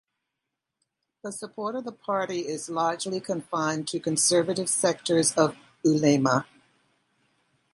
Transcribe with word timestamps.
The 1.23 1.31
support 1.31 1.75
of 1.75 1.83
the 1.85 1.91
party 1.91 2.47
is 2.47 2.69
largely 2.71 3.19
confined 3.19 3.87
to 3.89 3.99
conservative 3.99 4.67
sectors 4.67 5.31
of 5.33 5.55
ulema. 5.85 6.47